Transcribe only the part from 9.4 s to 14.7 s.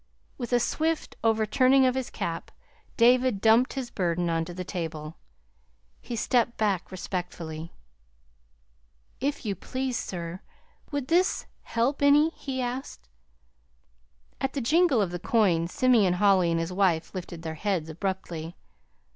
you please, sir, would this help any?" he asked. At the